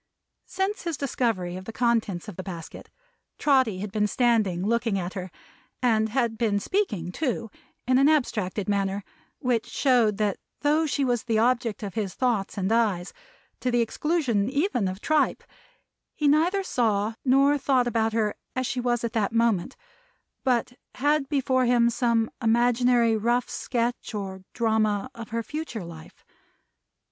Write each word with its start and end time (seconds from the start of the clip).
Since 0.47 0.81
his 0.81 0.97
discovery 0.97 1.55
of 1.57 1.65
the 1.65 1.71
contents 1.71 2.27
of 2.27 2.35
the 2.35 2.41
basket, 2.41 2.89
Trotty 3.37 3.81
had 3.81 3.91
been 3.91 4.07
standing 4.07 4.65
looking 4.65 4.97
at 4.97 5.13
her 5.13 5.29
and 5.79 6.09
had 6.09 6.39
been 6.39 6.59
speaking 6.59 7.11
too 7.11 7.51
in 7.87 7.99
an 7.99 8.09
abstracted 8.09 8.67
manner, 8.67 9.03
which 9.37 9.67
showed 9.67 10.17
that 10.17 10.39
though 10.61 10.87
she 10.87 11.05
was 11.05 11.25
the 11.25 11.37
object 11.37 11.83
of 11.83 11.93
his 11.93 12.15
thoughts 12.15 12.57
and 12.57 12.71
eyes, 12.71 13.13
to 13.59 13.69
the 13.69 13.81
exclusion 13.81 14.49
even 14.49 14.87
of 14.87 15.01
tripe, 15.01 15.43
he 16.15 16.27
neither 16.27 16.63
saw 16.63 17.13
nor 17.23 17.59
thought 17.59 17.85
about 17.85 18.11
her 18.13 18.33
as 18.55 18.65
she 18.65 18.79
was 18.79 19.03
at 19.03 19.13
that 19.13 19.31
moment, 19.33 19.75
but 20.43 20.73
had 20.95 21.29
before 21.29 21.65
him 21.65 21.91
some 21.91 22.27
imaginary 22.41 23.15
rough 23.15 23.47
sketch 23.47 24.15
or 24.15 24.41
drama 24.53 25.11
of 25.13 25.29
her 25.29 25.43
future 25.43 25.83
life. 25.83 26.25